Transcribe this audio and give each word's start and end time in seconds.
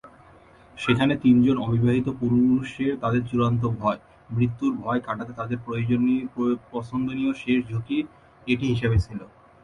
সেখানে 0.77 1.13
তিনজন 1.23 1.57
অবিবাহিত 1.65 2.07
পুরুষের 2.19 2.93
তাদের 3.03 3.21
চূড়ান্ত 3.29 3.63
ভয়, 3.79 3.99
মৃত্যুর 4.29 4.73
ভয় 4.83 5.01
কাটাতে 5.07 5.33
তাদের 5.39 5.57
পছন্দনীয় 6.71 7.31
শেষ 7.43 7.59
ঝুকি 7.69 7.97
এটি 8.47 8.65
হিসেবে 8.73 8.97
ছিল। 9.05 9.19